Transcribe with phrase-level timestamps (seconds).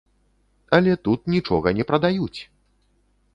[0.77, 2.39] Але тут нічога не прадаюць!